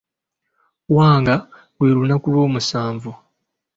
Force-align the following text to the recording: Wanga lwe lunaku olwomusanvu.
Wanga 0.95 1.35
lwe 1.77 1.89
lunaku 1.95 2.25
olwomusanvu. 2.29 3.11